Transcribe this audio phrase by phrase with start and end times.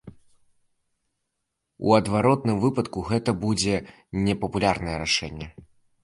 [1.89, 3.75] У адваротным выпадку, гэта будзе
[4.29, 5.47] непапулярнае рашэнне.